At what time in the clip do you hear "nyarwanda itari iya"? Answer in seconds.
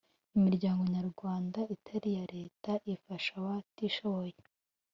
0.95-2.25